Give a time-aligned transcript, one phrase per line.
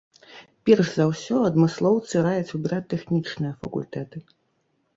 [0.67, 4.17] Перш за ўсё, адмыслоўцы раяць выбіраць тэхнічныя факультэты.